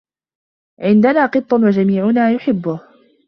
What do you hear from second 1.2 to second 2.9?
قط و جميعنا يحبه.